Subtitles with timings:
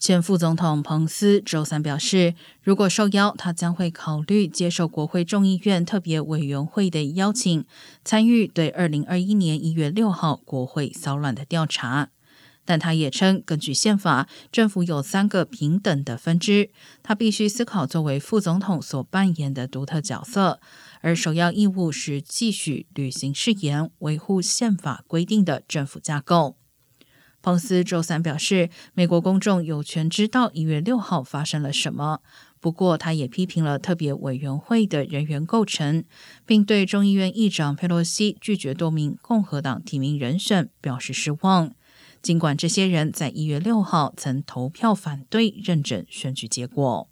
[0.00, 7.66] 前副总统彭斯周三表示，如果受邀，他将会考虑接受国会众议院特别委员会的邀请，
[8.02, 12.08] 参与对二零二一年一月六号国会骚乱的调查。
[12.64, 16.70] 但他也称，根据宪法，政府有三个平等的分支，
[17.02, 20.60] 他必须思考作为副总统所扮演的独特角色，
[21.02, 26.56] 而首要义务是继续履行誓言，维护宪法规定的政府架构。
[27.42, 32.20] 彭斯周三表示，美国公众有权知道一月六号发生了什么。
[32.60, 36.04] 不过，他也批评了特别委员会的人员构成，
[36.44, 41.72] 并对众议院议长佩洛西拒绝多名共和党提名人选表示失望。
[42.20, 47.08] 尽管这些人在一月六号曾投票反对认证选举结果。